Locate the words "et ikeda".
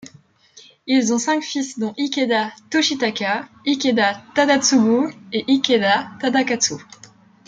5.31-6.09